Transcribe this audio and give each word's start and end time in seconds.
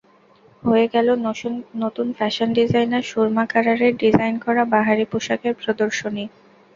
হয়ে 0.63 0.85
গেল 0.93 1.07
নতুন 1.83 2.07
ফ্যাশন 2.17 2.49
ডিজাইনার 2.57 3.03
সুরমা 3.03 3.43
কারারের 3.51 3.93
ডিজাইন 4.01 4.35
করা 4.45 4.63
বাহারি 4.73 5.05
পোশাকের 5.11 5.53
প্রদর্শনী। 5.61 6.25